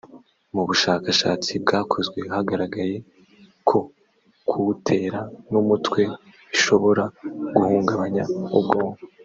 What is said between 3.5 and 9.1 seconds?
ko kuwutera n’umutwe bishobora guhungabanya ubwonko